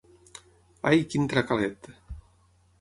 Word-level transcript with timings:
Ai, 0.91 0.97
quin 1.11 1.29
tracalet! 1.35 1.93